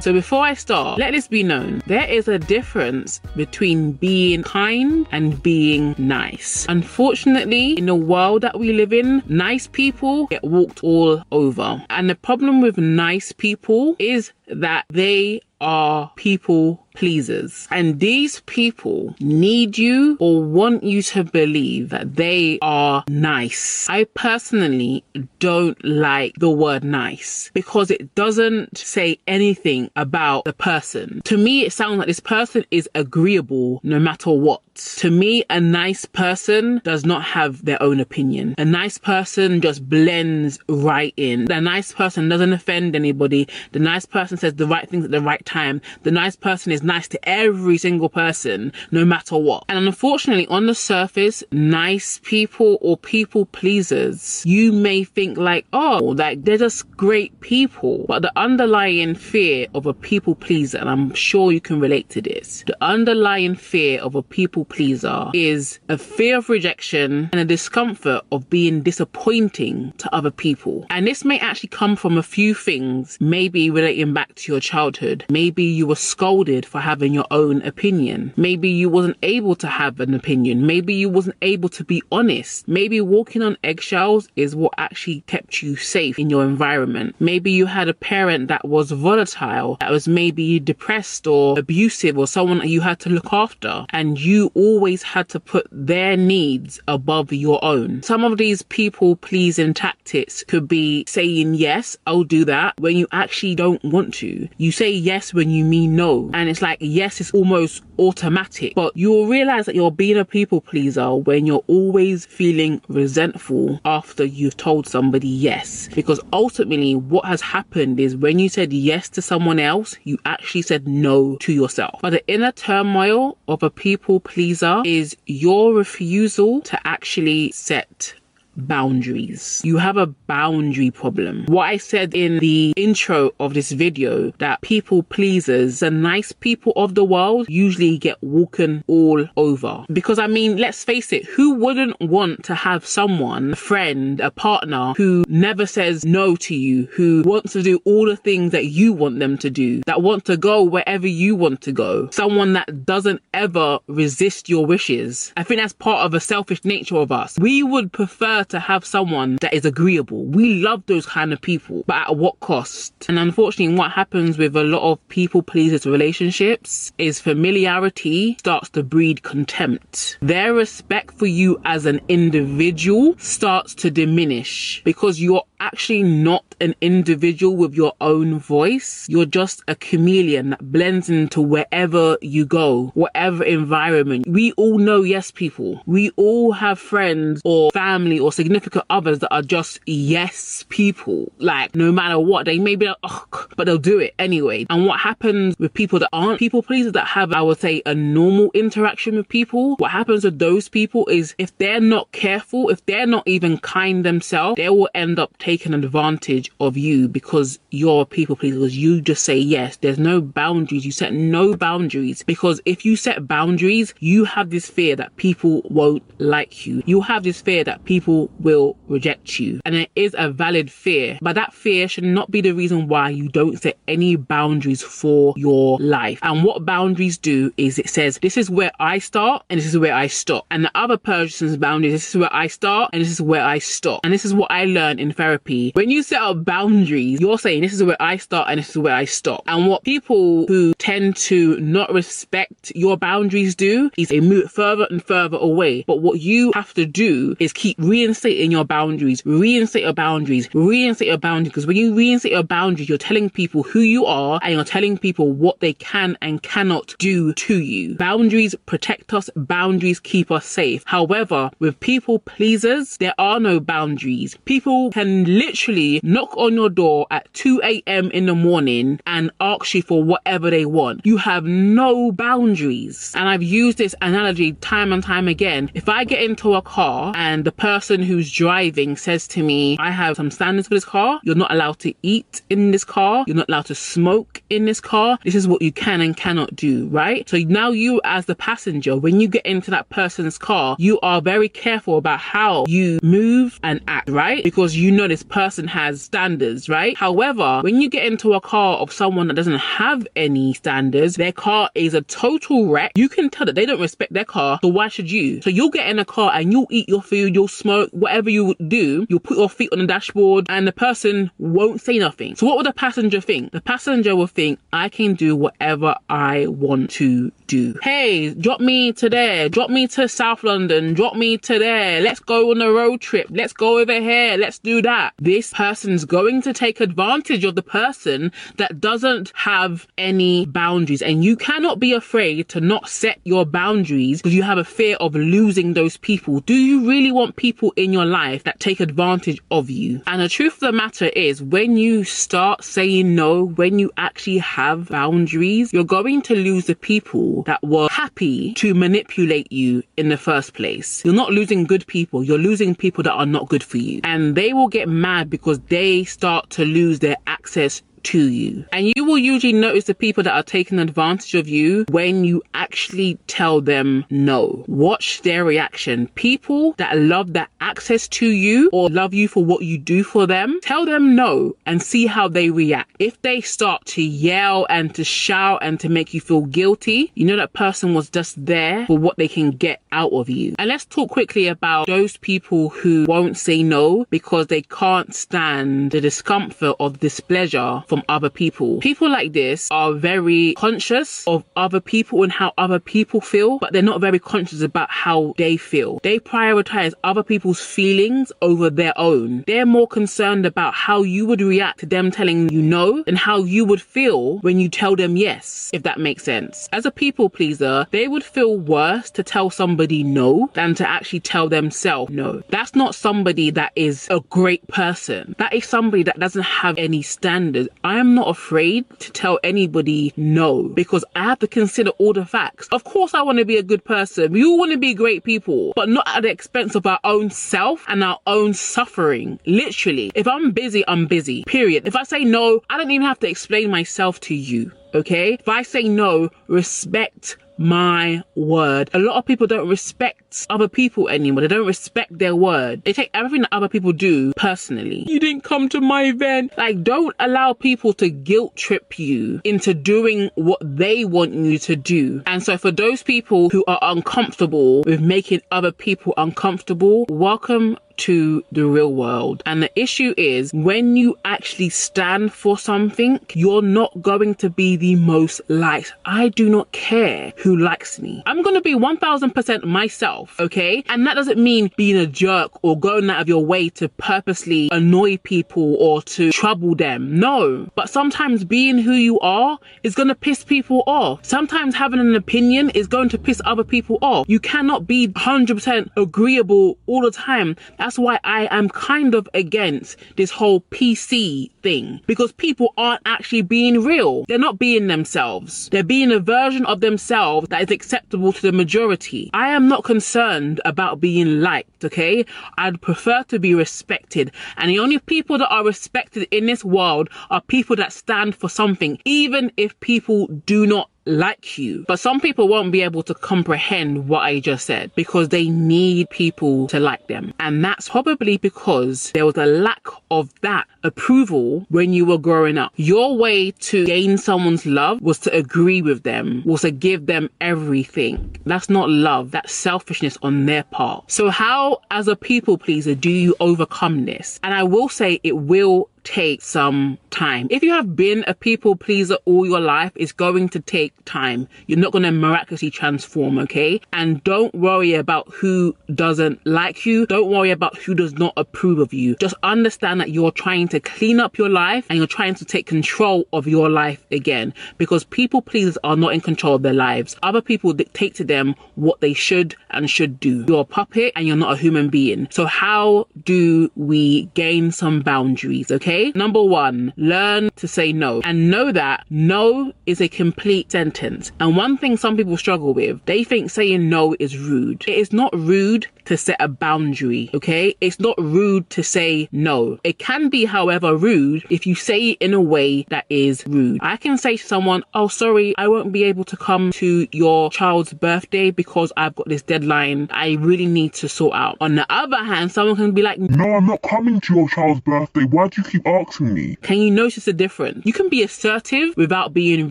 [0.00, 5.06] So before I start, let this be known there is a difference between being kind
[5.12, 6.66] and being nice.
[6.68, 11.84] Unfortunately, in the world that we live in, nice people get walked all over.
[11.90, 17.68] And the problem with nice people is that they are people pleasers.
[17.70, 23.86] And these people need you or want you to believe that they are nice.
[23.88, 25.04] I personally
[25.38, 31.20] don't like the word nice because it doesn't say anything about the person.
[31.24, 34.62] To me, it sounds like this person is agreeable no matter what.
[34.74, 38.56] To me, a nice person does not have their own opinion.
[38.58, 41.44] A nice person just blends right in.
[41.44, 43.46] The nice person doesn't offend anybody.
[43.70, 45.80] The nice person says the right things at the right time.
[46.02, 49.64] The nice person is nice to every single person, no matter what.
[49.68, 56.14] And unfortunately, on the surface, nice people or people pleasers, you may think like, oh,
[56.16, 58.06] like they're just great people.
[58.08, 62.20] But the underlying fear of a people pleaser, and I'm sure you can relate to
[62.20, 67.44] this, the underlying fear of a people pleaser is a fear of rejection and a
[67.44, 70.86] discomfort of being disappointing to other people.
[70.90, 75.24] And this may actually come from a few things, maybe relating back to your childhood.
[75.30, 78.32] Maybe you were scolded for having your own opinion.
[78.36, 80.66] Maybe you wasn't able to have an opinion.
[80.66, 82.66] Maybe you wasn't able to be honest.
[82.68, 87.16] Maybe walking on eggshells is what actually kept you safe in your environment.
[87.20, 92.26] Maybe you had a parent that was volatile, that was maybe depressed or abusive or
[92.26, 96.80] someone that you had to look after and you always had to put their needs
[96.88, 98.02] above your own.
[98.02, 103.06] Some of these people pleasing tactics could be saying yes, I'll do that when you
[103.12, 104.48] actually don't want to.
[104.56, 106.30] You say yes when you mean no.
[106.32, 110.60] And it's like yes is almost automatic, but you'll realize that you're being a people
[110.60, 115.88] pleaser when you're always feeling resentful after you've told somebody yes.
[115.94, 120.62] Because ultimately what has happened is when you said yes to someone else, you actually
[120.62, 122.00] said no to yourself.
[122.02, 124.43] But the inner turmoil of a people pleaser
[124.84, 128.14] is your refusal to actually set
[128.56, 129.60] boundaries.
[129.64, 131.44] You have a boundary problem.
[131.46, 136.72] What I said in the intro of this video that people pleasers, the nice people
[136.76, 139.84] of the world usually get walking all over.
[139.92, 144.30] Because I mean, let's face it, who wouldn't want to have someone, a friend, a
[144.30, 148.66] partner who never says no to you, who wants to do all the things that
[148.66, 152.52] you want them to do, that want to go wherever you want to go, someone
[152.52, 155.32] that doesn't ever resist your wishes.
[155.36, 157.38] I think that's part of a selfish nature of us.
[157.38, 160.24] We would prefer to have someone that is agreeable.
[160.24, 162.92] We love those kind of people, but at what cost?
[163.08, 168.82] And unfortunately, what happens with a lot of people pleasers relationships is familiarity starts to
[168.82, 170.18] breed contempt.
[170.20, 176.74] Their respect for you as an individual starts to diminish because you're actually not an
[176.80, 179.06] individual with your own voice.
[179.08, 184.26] You're just a chameleon that blends into wherever you go, whatever environment.
[184.26, 185.82] We all know yes people.
[185.86, 191.32] We all have friends or family or significant others that are just yes people.
[191.38, 194.66] Like no matter what, they may be like, oh, but they'll do it anyway.
[194.70, 197.94] And what happens with people that aren't people pleasers that have, I would say, a
[197.94, 202.84] normal interaction with people, what happens with those people is if they're not careful, if
[202.86, 208.00] they're not even kind themselves, they will end up taken advantage of you because you're
[208.00, 209.76] a people pleaser, because you just say yes.
[209.76, 210.86] There's no boundaries.
[210.86, 215.60] You set no boundaries because if you set boundaries, you have this fear that people
[215.68, 216.82] won't like you.
[216.86, 219.60] You have this fear that people will reject you.
[219.66, 223.10] And it is a valid fear, but that fear should not be the reason why
[223.10, 226.20] you don't set any boundaries for your life.
[226.22, 229.76] And what boundaries do is it says, this is where I start and this is
[229.76, 230.46] where I stop.
[230.50, 233.58] And the other person's boundaries, this is where I start and this is where I
[233.58, 234.00] stop.
[234.04, 235.33] And this is what I learned in therapy.
[235.74, 238.78] When you set up boundaries, you're saying this is where I start and this is
[238.78, 239.42] where I stop.
[239.46, 244.86] And what people who tend to not respect your boundaries do is they move further
[244.90, 245.84] and further away.
[245.86, 251.08] But what you have to do is keep reinstating your boundaries, reinstate your boundaries, reinstate
[251.08, 251.50] your boundaries.
[251.50, 254.98] Because when you reinstate your boundaries, you're telling people who you are and you're telling
[254.98, 257.96] people what they can and cannot do to you.
[257.96, 260.82] Boundaries protect us, boundaries keep us safe.
[260.86, 264.36] However, with people pleasers, there are no boundaries.
[264.44, 268.10] People can literally knock on your door at 2 a.m.
[268.10, 271.04] in the morning and ask you for whatever they want.
[271.04, 273.12] You have no boundaries.
[273.14, 275.70] And I've used this analogy time and time again.
[275.74, 279.90] If I get into a car and the person who's driving says to me, I
[279.90, 283.36] have some standards for this car, you're not allowed to eat in this car, you're
[283.36, 286.86] not allowed to smoke in this car, this is what you can and cannot do,
[286.88, 287.28] right?
[287.28, 291.20] So now you as the passenger, when you get into that person's car, you are
[291.20, 294.42] very careful about how you move and act, right?
[294.44, 296.96] Because you know this person has standards, right?
[296.96, 301.30] However, when you get into a car of someone that doesn't have any standards, their
[301.30, 302.90] car is a total wreck.
[302.96, 305.40] You can tell that they don't respect their car, so why should you?
[305.42, 308.44] So you'll get in a car and you'll eat your food, you'll smoke, whatever you
[308.44, 312.34] would do, you'll put your feet on the dashboard and the person won't say nothing.
[312.34, 313.52] So what would the passenger think?
[313.52, 317.76] The passenger will think, I can do whatever I want to do.
[317.82, 322.18] Hey, drop me to there, drop me to South London, drop me to there, let's
[322.18, 325.14] go on a road trip, let's go over here, let's do that.
[325.18, 331.02] This person's going to take advantage of the person that doesn't have any boundaries.
[331.02, 334.96] And you cannot be afraid to not set your boundaries because you have a fear
[334.96, 336.40] of losing those people.
[336.40, 340.02] Do you really want people in your life that take advantage of you?
[340.06, 344.38] And the truth of the matter is, when you start saying no, when you actually
[344.38, 350.08] have boundaries, you're going to lose the people that were happy to manipulate you in
[350.08, 351.04] the first place.
[351.04, 354.00] You're not losing good people, you're losing people that are not good for you.
[354.04, 358.64] And they will get mad because they start to lose their access to you.
[358.72, 362.42] And you will usually notice the people that are taking advantage of you when you
[362.54, 364.64] actually tell them no.
[364.68, 366.08] Watch their reaction.
[366.14, 370.26] People that love that access to you or love you for what you do for
[370.26, 372.94] them, tell them no and see how they react.
[372.98, 377.24] If they start to yell and to shout and to make you feel guilty, you
[377.24, 380.54] know that person was just there for what they can get out of you.
[380.58, 385.90] And let's talk quickly about those people who won't say no because they can't stand
[385.92, 388.80] the discomfort of displeasure from other people.
[388.80, 393.72] People like this are very conscious of other people and how other people feel, but
[393.72, 396.00] they're not very conscious about how they feel.
[396.02, 399.44] They prioritize other people's feelings over their own.
[399.46, 403.44] They're more concerned about how you would react to them telling you no and how
[403.44, 406.68] you would feel when you tell them yes, if that makes sense.
[406.72, 411.20] As a people pleaser, they would feel worse to tell somebody no than to actually
[411.20, 412.42] tell themselves no.
[412.48, 415.36] That's not somebody that is a great person.
[415.38, 417.68] That is somebody that doesn't have any standards.
[417.84, 422.24] I am not afraid to tell anybody no because I have to consider all the
[422.24, 422.66] facts.
[422.72, 424.32] Of course, I want to be a good person.
[424.32, 427.28] We all want to be great people, but not at the expense of our own
[427.28, 429.38] self and our own suffering.
[429.44, 431.44] Literally, if I'm busy, I'm busy.
[431.44, 431.86] Period.
[431.86, 434.72] If I say no, I don't even have to explain myself to you.
[434.94, 435.34] Okay?
[435.34, 438.90] If I say no, respect my word.
[438.94, 441.42] A lot of people don't respect other people anymore.
[441.42, 442.82] They don't respect their word.
[442.84, 445.04] They take everything that other people do personally.
[445.06, 446.52] You didn't come to my event.
[446.56, 451.76] Like, don't allow people to guilt trip you into doing what they want you to
[451.76, 452.22] do.
[452.26, 458.44] And so for those people who are uncomfortable with making other people uncomfortable, welcome to
[458.52, 459.42] the real world.
[459.46, 464.76] And the issue is when you actually stand for something, you're not going to be
[464.76, 465.94] the most liked.
[466.04, 468.22] I do not care who likes me.
[468.26, 470.82] I'm going to be 1000% myself, okay?
[470.88, 474.68] And that doesn't mean being a jerk or going out of your way to purposely
[474.72, 477.18] annoy people or to trouble them.
[477.18, 477.68] No.
[477.74, 481.24] But sometimes being who you are is going to piss people off.
[481.24, 484.28] Sometimes having an opinion is going to piss other people off.
[484.28, 487.56] You cannot be 100% agreeable all the time.
[487.78, 493.42] That's why I am kind of against this whole PC thing because people aren't actually
[493.42, 494.24] being real.
[494.28, 495.68] They're not being themselves.
[495.70, 499.30] They're being a version of themselves that is acceptable to the majority.
[499.34, 502.24] I am not concerned concerned about being liked, okay?
[502.56, 504.30] I'd prefer to be respected.
[504.56, 508.48] And the only people that are respected in this world are people that stand for
[508.48, 511.84] something, even if people do not like you.
[511.86, 516.10] But some people won't be able to comprehend what I just said because they need
[516.10, 517.34] people to like them.
[517.40, 522.58] And that's probably because there was a lack of that approval when you were growing
[522.58, 522.72] up.
[522.76, 527.30] Your way to gain someone's love was to agree with them, was to give them
[527.40, 528.36] everything.
[528.44, 529.30] That's not love.
[529.30, 531.10] That's selfishness on their part.
[531.10, 534.38] So how, as a people pleaser, do you overcome this?
[534.42, 537.48] And I will say it will take some time.
[537.50, 541.48] If you have been a people pleaser all your life, it's going to take time.
[541.66, 543.80] You're not going to miraculously transform, okay?
[543.92, 547.06] And don't worry about who doesn't like you.
[547.06, 549.16] Don't worry about who does not approve of you.
[549.16, 552.66] Just understand that you're trying to clean up your life and you're trying to take
[552.66, 557.16] control of your life again because people pleasers are not in control of their lives.
[557.22, 560.44] Other people dictate to them what they should and should do.
[560.46, 562.28] You're a puppet and you're not a human being.
[562.30, 565.93] So how do we gain some boundaries, okay?
[565.94, 566.12] Okay.
[566.16, 571.30] Number one, learn to say no and know that no is a complete sentence.
[571.38, 574.84] And one thing some people struggle with, they think saying no is rude.
[574.88, 577.30] It is not rude to set a boundary.
[577.34, 577.74] Okay.
[577.80, 579.78] It's not rude to say no.
[579.84, 583.80] It can be, however, rude if you say it in a way that is rude.
[583.82, 587.50] I can say to someone, Oh, sorry, I won't be able to come to your
[587.50, 591.56] child's birthday because I've got this deadline I really need to sort out.
[591.60, 594.80] On the other hand, someone can be like, No, I'm not coming to your child's
[594.80, 595.24] birthday.
[595.24, 596.56] Why do you keep asking me?
[596.62, 597.84] Can you notice the difference?
[597.84, 599.70] You can be assertive without being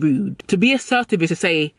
[0.00, 0.38] rude.
[0.48, 1.74] To be assertive is to say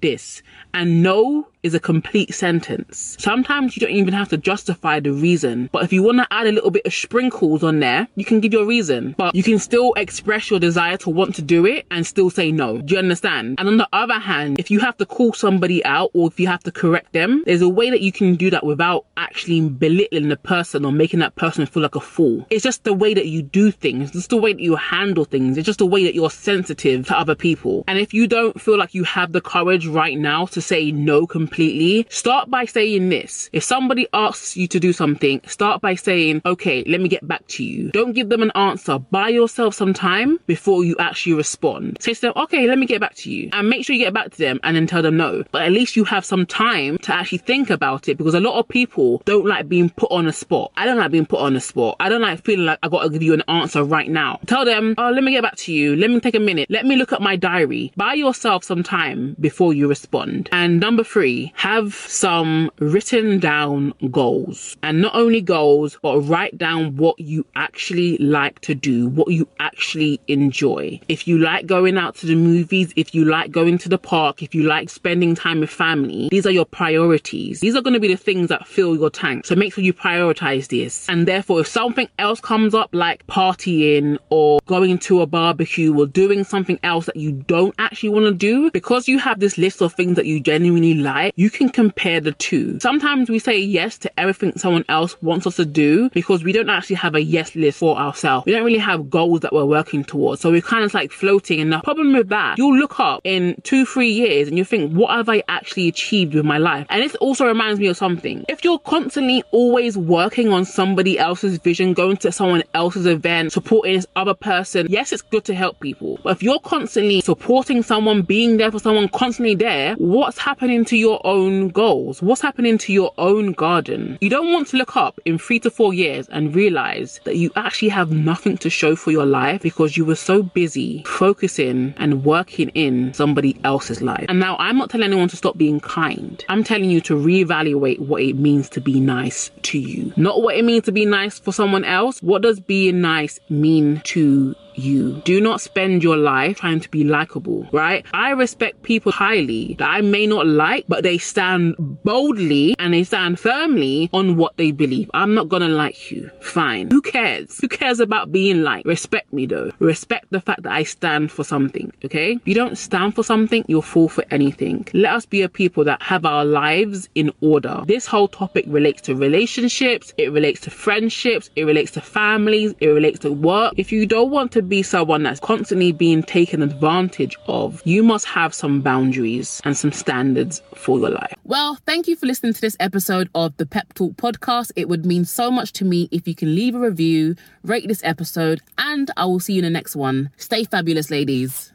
[0.00, 0.42] this,
[0.74, 3.16] and no is a complete sentence.
[3.18, 6.46] Sometimes you don't even have to justify the reason, but if you want to add
[6.46, 9.58] a little bit of sprinkles on there, you can give your reason, but you can
[9.58, 12.78] still express your desire to want to do it and still say no.
[12.78, 13.56] Do you understand?
[13.58, 16.46] And on the other hand, if you have to call somebody out or if you
[16.46, 20.28] have to correct them, there's a way that you can do that without actually belittling
[20.28, 22.46] the person or making that person feel like a fool.
[22.50, 25.58] It's just the way that you do things, it's the way that you handle things,
[25.58, 27.84] it's just the way that you're sensitive to other people.
[27.88, 31.26] And if you don't feel like you have the courage right now to say no
[31.26, 33.48] completely, completely, start by saying this.
[33.54, 37.46] If somebody asks you to do something, start by saying, okay, let me get back
[37.48, 37.90] to you.
[37.90, 38.98] Don't give them an answer.
[38.98, 41.96] Buy yourself some time before you actually respond.
[42.00, 43.48] Say to them, okay, let me get back to you.
[43.54, 45.42] And make sure you get back to them and then tell them no.
[45.50, 48.58] But at least you have some time to actually think about it because a lot
[48.58, 50.72] of people don't like being put on a spot.
[50.76, 51.96] I don't like being put on a spot.
[51.98, 54.38] I don't like feeling like I gotta give you an answer right now.
[54.46, 55.96] Tell them, oh, let me get back to you.
[55.96, 56.70] Let me take a minute.
[56.70, 57.90] Let me look at my diary.
[57.96, 60.50] Buy yourself some time before you respond.
[60.52, 64.76] And number three, have some written down goals.
[64.82, 69.48] And not only goals, but write down what you actually like to do, what you
[69.60, 71.00] actually enjoy.
[71.08, 74.42] If you like going out to the movies, if you like going to the park,
[74.42, 77.60] if you like spending time with family, these are your priorities.
[77.60, 79.46] These are going to be the things that fill your tank.
[79.46, 81.08] So make sure you prioritize this.
[81.08, 86.06] And therefore, if something else comes up like partying or going to a barbecue or
[86.06, 89.80] doing something else that you don't actually want to do, because you have this list
[89.82, 91.34] of things that you genuinely like, right?
[91.36, 92.78] You can compare the two.
[92.80, 96.70] Sometimes we say yes to everything someone else wants us to do because we don't
[96.70, 98.46] actually have a yes list for ourselves.
[98.46, 100.40] We don't really have goals that we're working towards.
[100.40, 101.60] So we're kind of like floating.
[101.60, 104.92] And the problem with that, you'll look up in two, three years and you think,
[104.92, 106.86] what have I actually achieved with my life?
[106.90, 108.44] And this also reminds me of something.
[108.48, 113.94] If you're constantly always working on somebody else's vision, going to someone else's event, supporting
[113.94, 116.18] this other person, yes, it's good to help people.
[116.22, 120.96] But if you're constantly supporting someone, being there for someone, constantly there, what's happening to
[120.96, 122.22] your own goals?
[122.22, 124.18] What's happening to your own garden?
[124.20, 127.50] You don't want to look up in three to four years and realize that you
[127.56, 132.24] actually have nothing to show for your life because you were so busy focusing and
[132.24, 134.26] working in somebody else's life.
[134.28, 136.44] And now I'm not telling anyone to stop being kind.
[136.48, 140.12] I'm telling you to reevaluate what it means to be nice to you.
[140.16, 142.22] Not what it means to be nice for someone else.
[142.22, 145.20] What does being nice mean to you.
[145.24, 148.04] Do not spend your life trying to be likable, right?
[148.12, 153.04] I respect people highly that I may not like, but they stand boldly and they
[153.04, 155.10] stand firmly on what they believe.
[155.14, 156.30] I'm not gonna like you.
[156.40, 156.90] Fine.
[156.90, 157.58] Who cares?
[157.58, 158.86] Who cares about being liked?
[158.86, 159.70] Respect me though.
[159.78, 162.32] Respect the fact that I stand for something, okay?
[162.32, 164.86] If you don't stand for something, you'll fall for anything.
[164.94, 167.82] Let us be a people that have our lives in order.
[167.86, 172.88] This whole topic relates to relationships, it relates to friendships, it relates to families, it
[172.88, 173.74] relates to work.
[173.76, 178.26] If you don't want to be someone that's constantly being taken advantage of, you must
[178.26, 181.34] have some boundaries and some standards for your life.
[181.44, 184.72] Well, thank you for listening to this episode of the Pep Talk podcast.
[184.76, 188.02] It would mean so much to me if you can leave a review, rate this
[188.04, 190.30] episode, and I will see you in the next one.
[190.36, 191.72] Stay fabulous, ladies.